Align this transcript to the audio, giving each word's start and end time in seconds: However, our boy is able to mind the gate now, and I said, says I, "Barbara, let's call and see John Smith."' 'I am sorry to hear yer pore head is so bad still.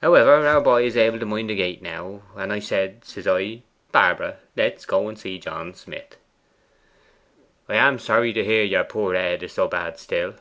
However, 0.00 0.46
our 0.46 0.60
boy 0.60 0.84
is 0.84 0.96
able 0.96 1.18
to 1.18 1.26
mind 1.26 1.50
the 1.50 1.56
gate 1.56 1.82
now, 1.82 2.22
and 2.36 2.52
I 2.52 2.60
said, 2.60 3.04
says 3.04 3.26
I, 3.26 3.62
"Barbara, 3.90 4.36
let's 4.56 4.86
call 4.86 5.08
and 5.08 5.18
see 5.18 5.36
John 5.36 5.74
Smith."' 5.74 6.16
'I 7.68 7.74
am 7.74 7.98
sorry 7.98 8.32
to 8.34 8.44
hear 8.44 8.62
yer 8.62 8.84
pore 8.84 9.16
head 9.16 9.42
is 9.42 9.52
so 9.52 9.66
bad 9.66 9.98
still. 9.98 10.34